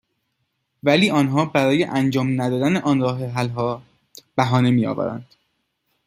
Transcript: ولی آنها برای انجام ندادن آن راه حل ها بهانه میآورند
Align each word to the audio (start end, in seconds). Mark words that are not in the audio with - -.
ولی 0.83 1.09
آنها 1.11 1.45
برای 1.45 1.83
انجام 1.83 2.41
ندادن 2.41 2.75
آن 2.77 2.99
راه 3.01 3.25
حل 3.25 3.49
ها 3.49 3.81
بهانه 4.35 4.71
میآورند 4.71 5.35